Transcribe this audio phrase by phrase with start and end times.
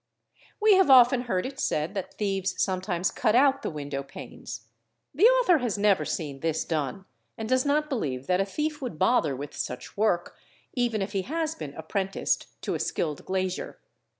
[0.59, 4.61] We have often heard it said that thieves sometimes cut out the window panes;
[5.13, 7.05] the author has never seen this done
[7.37, 10.35] and does not believe that a thief would bother with such work
[10.73, 13.77] even if he has been apprenticed to a skilled glazier.